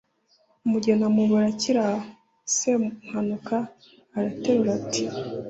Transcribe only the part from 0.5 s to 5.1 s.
umugeni amubura akiri aho. semuhanuka araterura ati